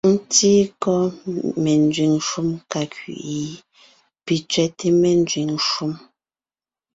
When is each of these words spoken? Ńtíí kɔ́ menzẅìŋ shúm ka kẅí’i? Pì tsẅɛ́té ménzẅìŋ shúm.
Ńtíí 0.13 0.59
kɔ́ 0.81 0.99
menzẅìŋ 1.63 2.13
shúm 2.27 2.49
ka 2.71 2.81
kẅí’i? 2.93 3.41
Pì 4.25 4.33
tsẅɛ́té 4.49 4.85
ménzẅìŋ 5.01 5.49
shúm. 5.69 5.93